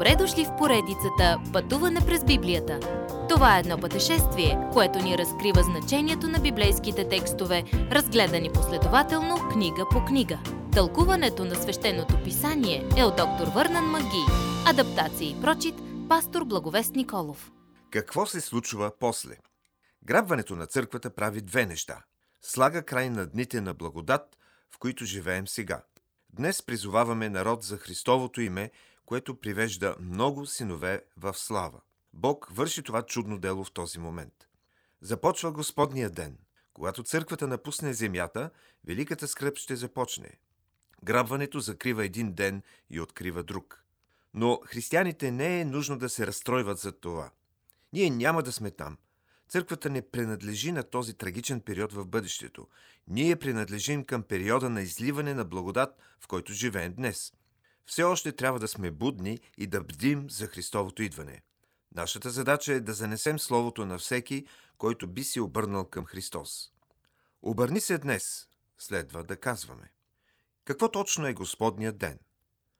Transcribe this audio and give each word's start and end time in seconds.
Добре 0.00 0.16
дошли 0.16 0.44
в 0.44 0.56
поредицата 0.58 1.38
Пътуване 1.52 2.00
през 2.06 2.24
Библията. 2.24 2.80
Това 3.28 3.56
е 3.56 3.60
едно 3.60 3.78
пътешествие, 3.78 4.58
което 4.72 4.98
ни 4.98 5.18
разкрива 5.18 5.62
значението 5.62 6.28
на 6.28 6.38
библейските 6.38 7.08
текстове, 7.08 7.64
разгледани 7.72 8.52
последователно 8.52 9.48
книга 9.52 9.86
по 9.90 10.04
книга. 10.04 10.38
Тълкуването 10.72 11.44
на 11.44 11.54
свещеното 11.54 12.22
писание 12.24 12.88
е 12.96 13.04
от 13.04 13.16
доктор 13.16 13.46
Върнан 13.54 13.84
Маги. 13.84 14.24
Адаптация 14.66 15.30
и 15.30 15.40
прочит, 15.40 15.74
пастор 16.08 16.44
Благовест 16.44 16.94
Николов. 16.94 17.52
Какво 17.90 18.26
се 18.26 18.40
случва 18.40 18.92
после? 19.00 19.36
Грабването 20.04 20.56
на 20.56 20.66
църквата 20.66 21.14
прави 21.14 21.40
две 21.40 21.66
неща. 21.66 22.04
Слага 22.42 22.82
край 22.82 23.10
на 23.10 23.26
дните 23.26 23.60
на 23.60 23.74
благодат, 23.74 24.36
в 24.74 24.78
които 24.78 25.04
живеем 25.04 25.48
сега. 25.48 25.82
Днес 26.32 26.62
призоваваме 26.62 27.28
народ 27.28 27.62
за 27.62 27.76
Христовото 27.78 28.40
име, 28.40 28.70
което 29.10 29.40
привежда 29.40 29.96
много 30.00 30.46
синове 30.46 31.04
в 31.16 31.34
слава. 31.34 31.80
Бог 32.12 32.48
върши 32.50 32.82
това 32.82 33.02
чудно 33.02 33.38
дело 33.38 33.64
в 33.64 33.72
този 33.72 33.98
момент. 33.98 34.32
Започва 35.00 35.52
Господния 35.52 36.10
ден. 36.10 36.38
Когато 36.74 37.02
църквата 37.02 37.46
напусне 37.46 37.94
земята, 37.94 38.50
великата 38.84 39.28
скръп 39.28 39.56
ще 39.56 39.76
започне. 39.76 40.30
Грабването 41.04 41.60
закрива 41.60 42.04
един 42.04 42.32
ден 42.32 42.62
и 42.90 43.00
открива 43.00 43.42
друг. 43.42 43.84
Но 44.34 44.60
християните 44.64 45.30
не 45.30 45.60
е 45.60 45.64
нужно 45.64 45.98
да 45.98 46.08
се 46.08 46.26
разстройват 46.26 46.78
за 46.78 46.92
това. 46.92 47.30
Ние 47.92 48.10
няма 48.10 48.42
да 48.42 48.52
сме 48.52 48.70
там. 48.70 48.98
Църквата 49.48 49.90
не 49.90 50.10
принадлежи 50.10 50.72
на 50.72 50.82
този 50.82 51.14
трагичен 51.14 51.60
период 51.60 51.92
в 51.92 52.06
бъдещето. 52.06 52.68
Ние 53.08 53.36
принадлежим 53.36 54.04
към 54.04 54.22
периода 54.22 54.70
на 54.70 54.82
изливане 54.82 55.34
на 55.34 55.44
благодат, 55.44 55.98
в 56.20 56.26
който 56.26 56.52
живеем 56.52 56.94
днес. 56.94 57.32
Все 57.90 58.02
още 58.02 58.32
трябва 58.32 58.58
да 58.58 58.68
сме 58.68 58.90
будни 58.90 59.38
и 59.58 59.66
да 59.66 59.80
бдим 59.80 60.30
за 60.30 60.46
Христовото 60.46 61.02
идване. 61.02 61.42
Нашата 61.94 62.30
задача 62.30 62.72
е 62.72 62.80
да 62.80 62.92
занесем 62.92 63.38
Словото 63.38 63.86
на 63.86 63.98
всеки, 63.98 64.46
който 64.78 65.06
би 65.06 65.24
се 65.24 65.40
обърнал 65.40 65.84
към 65.84 66.04
Христос. 66.04 66.72
Обърни 67.42 67.80
се 67.80 67.98
днес, 67.98 68.48
следва 68.78 69.24
да 69.24 69.36
казваме. 69.36 69.92
Какво 70.64 70.90
точно 70.90 71.26
е 71.26 71.34
Господния 71.34 71.92
ден? 71.92 72.18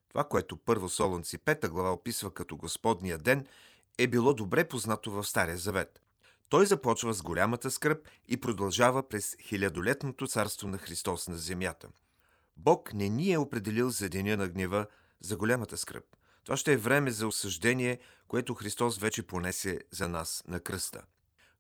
Това, 0.09 0.25
което 0.25 0.57
първо 0.57 0.89
Солонци 0.89 1.39
5 1.39 1.69
глава 1.69 1.93
описва 1.93 2.35
като 2.35 2.57
Господния 2.57 3.19
ден, 3.19 3.47
е 3.99 4.07
било 4.07 4.35
добре 4.35 4.69
познато 4.69 5.11
в 5.11 5.25
Стария 5.25 5.59
Завет. 5.59 6.01
Той 6.49 6.67
започва 6.67 7.15
с 7.15 7.23
голямата 7.23 7.71
скръп 7.71 8.09
и 8.29 8.41
продължава 8.41 9.09
през 9.09 9.37
хилядолетното 9.41 10.27
царство 10.27 10.69
на 10.69 10.79
Христос 10.79 11.29
на 11.29 11.39
земята. 11.39 11.89
Бог 12.57 12.95
не 12.95 13.09
ни 13.09 13.33
е 13.33 13.39
определил 13.39 13.91
за 13.91 14.09
деня 14.09 14.37
на 14.37 14.49
гнева, 14.49 14.87
за 15.21 15.37
голямата 15.37 15.77
скръп. 15.77 16.05
Това 16.45 16.57
ще 16.57 16.73
е 16.73 16.77
време 16.77 17.11
за 17.11 17.27
осъждение, 17.27 17.99
което 18.29 18.55
Христос 18.55 18.99
вече 18.99 19.23
понесе 19.23 19.81
за 19.91 20.09
нас 20.09 20.45
на 20.49 20.61
кръста. 20.61 21.05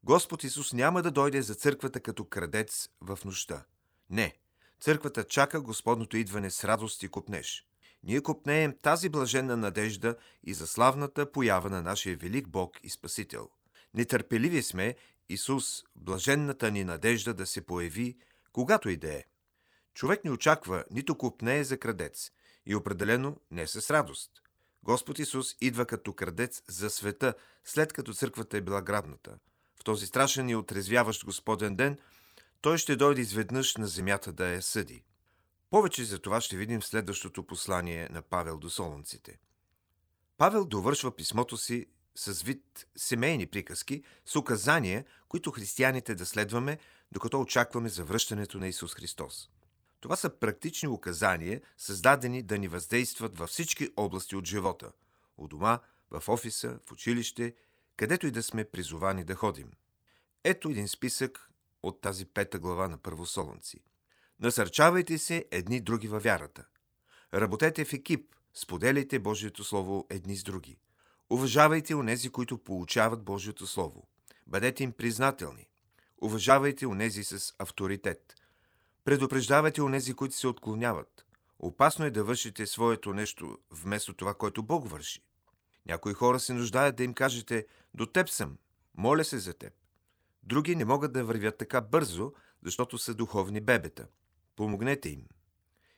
Господ 0.04 0.44
Исус 0.44 0.72
няма 0.72 1.02
да 1.02 1.10
дойде 1.10 1.42
за 1.42 1.54
църквата 1.54 2.00
като 2.00 2.24
крадец 2.24 2.88
в 3.00 3.18
нощта. 3.24 3.64
Не, 4.10 4.34
църквата 4.80 5.24
чака 5.24 5.60
Господното 5.60 6.16
идване 6.16 6.50
с 6.50 6.64
радост 6.64 7.02
и 7.02 7.08
купнеж. 7.08 7.64
Ние 8.02 8.20
купнеем 8.20 8.76
тази 8.82 9.08
блаженна 9.08 9.56
надежда 9.56 10.16
и 10.44 10.54
за 10.54 10.66
славната 10.66 11.32
поява 11.32 11.70
на 11.70 11.82
нашия 11.82 12.16
велик 12.16 12.48
Бог 12.48 12.78
и 12.82 12.90
Спасител. 12.90 13.48
Нетърпеливи 13.94 14.62
сме 14.62 14.94
Исус, 15.28 15.82
блаженната 15.96 16.70
ни 16.70 16.84
надежда 16.84 17.34
да 17.34 17.46
се 17.46 17.66
появи, 17.66 18.16
когато 18.52 18.88
и 18.88 18.96
да 18.96 19.12
е. 19.14 19.24
Човек 19.94 20.24
не 20.24 20.30
очаква 20.30 20.84
нито 20.90 21.18
купнее 21.18 21.64
за 21.64 21.78
крадец 21.78 22.30
и 22.70 22.74
определено 22.74 23.36
не 23.50 23.66
с 23.66 23.90
радост. 23.90 24.30
Господ 24.82 25.18
Исус 25.18 25.56
идва 25.60 25.86
като 25.86 26.12
крадец 26.12 26.62
за 26.68 26.90
света, 26.90 27.34
след 27.64 27.92
като 27.92 28.14
църквата 28.14 28.56
е 28.56 28.60
била 28.60 28.82
грабната. 28.82 29.38
В 29.80 29.84
този 29.84 30.06
страшен 30.06 30.48
и 30.48 30.56
отрезвяващ 30.56 31.24
Господен 31.24 31.76
ден 31.76 31.98
той 32.60 32.78
ще 32.78 32.96
дойде 32.96 33.20
изведнъж 33.20 33.76
на 33.76 33.86
земята 33.86 34.32
да 34.32 34.48
я 34.48 34.62
съди. 34.62 35.02
Повече 35.70 36.04
за 36.04 36.18
това 36.18 36.40
ще 36.40 36.56
видим 36.56 36.80
в 36.80 36.86
следващото 36.86 37.46
послание 37.46 38.08
на 38.10 38.22
Павел 38.22 38.58
до 38.58 38.70
Солонците. 38.70 39.38
Павел 40.38 40.64
довършва 40.64 41.16
писмото 41.16 41.56
си 41.56 41.86
с 42.14 42.42
вид 42.42 42.86
семейни 42.96 43.46
приказки, 43.46 44.02
с 44.26 44.36
указания, 44.36 45.04
които 45.28 45.50
християните 45.50 46.14
да 46.14 46.26
следваме, 46.26 46.78
докато 47.12 47.40
очакваме 47.40 47.88
завръщането 47.88 48.58
на 48.58 48.68
Исус 48.68 48.94
Христос. 48.94 49.50
Това 50.00 50.16
са 50.16 50.30
практични 50.30 50.88
указания, 50.88 51.60
създадени 51.76 52.42
да 52.42 52.58
ни 52.58 52.68
въздействат 52.68 53.38
във 53.38 53.50
всички 53.50 53.88
области 53.96 54.36
от 54.36 54.46
живота– 54.46 54.92
у 55.40 55.48
дома, 55.48 55.78
в 56.10 56.28
офиса, 56.28 56.78
в 56.86 56.92
училище, 56.92 57.54
където 57.96 58.26
и 58.26 58.30
да 58.30 58.42
сме 58.42 58.64
призовани 58.64 59.24
да 59.24 59.34
ходим. 59.34 59.70
Ето 60.44 60.68
един 60.68 60.88
списък 60.88 61.50
от 61.82 62.00
тази 62.00 62.24
пета 62.26 62.58
глава 62.58 62.88
на 62.88 62.98
Първосолонци. 62.98 63.80
Насърчавайте 64.40 65.18
се 65.18 65.44
едни 65.50 65.80
други 65.80 66.08
във 66.08 66.22
вярата. 66.22 66.64
Работете 67.34 67.84
в 67.84 67.92
екип, 67.92 68.34
споделяйте 68.54 69.18
Божието 69.18 69.64
Слово 69.64 70.06
едни 70.10 70.36
с 70.36 70.42
други. 70.42 70.78
Уважавайте 71.30 71.94
онези, 71.94 72.30
които 72.30 72.58
получават 72.58 73.22
Божието 73.22 73.66
Слово. 73.66 74.08
Бъдете 74.46 74.84
им 74.84 74.92
признателни. 74.92 75.66
Уважавайте 76.22 76.86
онези 76.86 77.24
с 77.24 77.54
авторитет. 77.58 78.39
Предупреждавайте 79.04 79.82
онези, 79.82 80.14
които 80.14 80.34
се 80.34 80.48
отклоняват. 80.48 81.26
Опасно 81.58 82.04
е 82.04 82.10
да 82.10 82.24
вършите 82.24 82.66
своето 82.66 83.12
нещо 83.12 83.58
вместо 83.70 84.14
това, 84.14 84.34
което 84.34 84.62
Бог 84.62 84.90
върши. 84.90 85.22
Някои 85.86 86.12
хора 86.12 86.40
се 86.40 86.54
нуждаят 86.54 86.96
да 86.96 87.04
им 87.04 87.14
кажете 87.14 87.66
«До 87.94 88.06
теб 88.06 88.28
съм, 88.28 88.58
моля 88.94 89.24
се 89.24 89.38
за 89.38 89.54
теб». 89.54 89.72
Други 90.42 90.76
не 90.76 90.84
могат 90.84 91.12
да 91.12 91.24
вървят 91.24 91.58
така 91.58 91.80
бързо, 91.80 92.32
защото 92.64 92.98
са 92.98 93.14
духовни 93.14 93.60
бебета. 93.60 94.06
Помогнете 94.56 95.08
им. 95.08 95.24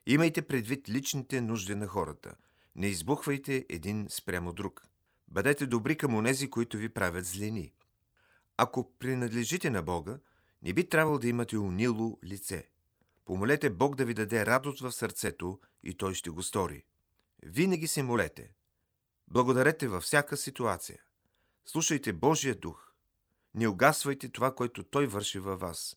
Имайте 0.07 0.43
предвид 0.43 0.89
личните 0.89 1.41
нужди 1.41 1.75
на 1.75 1.87
хората. 1.87 2.35
Не 2.77 2.87
избухвайте 2.87 3.67
един 3.69 4.07
спрямо 4.11 4.53
друг. 4.53 4.83
Бъдете 5.29 5.67
добри 5.67 5.97
към 5.97 6.15
онези, 6.15 6.51
които 6.51 6.77
ви 6.77 6.89
правят 6.89 7.25
злини. 7.25 7.73
Ако 8.57 8.93
принадлежите 8.99 9.71
на 9.71 9.83
Бога, 9.83 10.19
не 10.63 10.73
би 10.73 10.89
трябвало 10.89 11.19
да 11.19 11.29
имате 11.29 11.59
унило 11.59 12.19
лице. 12.25 12.69
Помолете 13.25 13.71
Бог 13.71 13.97
да 13.97 14.05
ви 14.05 14.15
даде 14.15 14.47
радост 14.47 14.81
в 14.81 14.93
сърцето 14.93 15.61
и 15.83 15.97
Той 15.97 16.15
ще 16.15 16.31
го 16.31 16.43
стори. 16.43 16.85
Винаги 17.43 17.87
се 17.87 18.03
молете. 18.03 18.55
Благодарете 19.29 19.89
във 19.89 20.03
всяка 20.03 20.37
ситуация. 20.37 20.99
Слушайте 21.67 22.13
Божия 22.13 22.55
дух. 22.55 22.93
Не 23.55 23.69
угасвайте 23.69 24.29
това, 24.29 24.55
което 24.55 24.85
Той 24.85 25.07
върши 25.07 25.39
във 25.39 25.61
вас. 25.61 25.97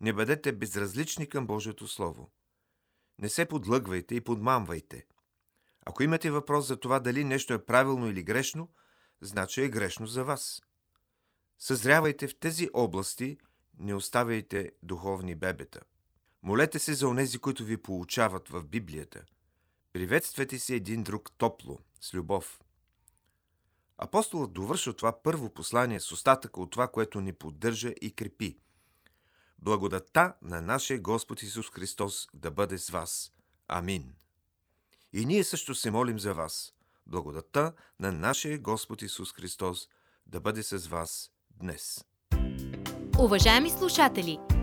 Не 0.00 0.12
бъдете 0.12 0.52
безразлични 0.52 1.28
към 1.28 1.46
Божието 1.46 1.88
Слово. 1.88 2.30
Не 3.18 3.28
се 3.28 3.46
подлъгвайте 3.46 4.14
и 4.14 4.20
подмамвайте. 4.20 5.06
Ако 5.86 6.02
имате 6.02 6.30
въпрос 6.30 6.66
за 6.66 6.76
това 6.76 7.00
дали 7.00 7.24
нещо 7.24 7.54
е 7.54 7.64
правилно 7.64 8.08
или 8.08 8.22
грешно, 8.22 8.68
значи 9.20 9.62
е 9.62 9.68
грешно 9.68 10.06
за 10.06 10.24
вас. 10.24 10.62
Съзрявайте 11.58 12.28
в 12.28 12.38
тези 12.38 12.68
области, 12.74 13.38
не 13.78 13.94
оставяйте 13.94 14.72
духовни 14.82 15.34
бебета. 15.34 15.80
Молете 16.42 16.78
се 16.78 16.94
за 16.94 17.08
онези, 17.08 17.38
които 17.38 17.64
ви 17.64 17.76
получават 17.76 18.48
в 18.48 18.64
Библията. 18.64 19.22
Приветствайте 19.92 20.58
се 20.58 20.74
един 20.74 21.02
друг 21.02 21.30
топло, 21.38 21.78
с 22.00 22.14
любов. 22.14 22.60
Апостолът 23.98 24.52
довършва 24.52 24.92
това 24.92 25.22
първо 25.22 25.50
послание 25.50 26.00
с 26.00 26.12
остатъка 26.12 26.60
от 26.60 26.70
това, 26.70 26.88
което 26.88 27.20
ни 27.20 27.32
поддържа 27.32 27.92
и 28.00 28.10
крепи. 28.10 28.58
Благодата 29.58 30.34
на 30.42 30.60
нашия 30.60 31.00
Господ 31.00 31.42
Исус 31.42 31.70
Христос 31.70 32.28
да 32.34 32.50
бъде 32.50 32.78
с 32.78 32.90
вас. 32.90 33.32
Амин. 33.68 34.14
И 35.12 35.26
ние 35.26 35.44
също 35.44 35.74
се 35.74 35.90
молим 35.90 36.18
за 36.18 36.34
вас. 36.34 36.74
Благодата 37.06 37.72
на 38.00 38.12
нашия 38.12 38.58
Господ 38.58 39.02
Исус 39.02 39.32
Христос 39.32 39.88
да 40.26 40.40
бъде 40.40 40.62
с 40.62 40.86
вас 40.86 41.30
днес. 41.50 42.04
Уважаеми 43.18 43.70
слушатели! 43.70 44.61